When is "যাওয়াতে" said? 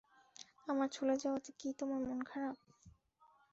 1.17-1.49